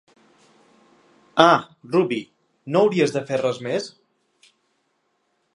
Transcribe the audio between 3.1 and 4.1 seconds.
de fer res més?